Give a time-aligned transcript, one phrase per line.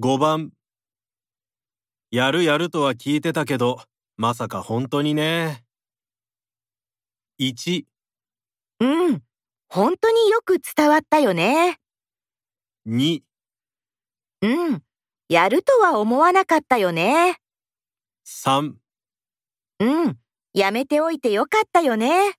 [0.00, 0.52] 5番
[2.12, 3.80] やるやるとは聞いてたけど、
[4.16, 5.64] まさか本当にね。
[7.40, 7.84] 1、
[8.78, 9.22] うん。
[9.68, 11.80] 本当によく伝わったよね。
[12.86, 13.22] 2、
[14.42, 14.82] うん。
[15.28, 17.40] やるとは思わなかったよね。
[18.24, 18.74] 3
[19.80, 20.16] うん。
[20.54, 22.34] やめておいてよかったよね。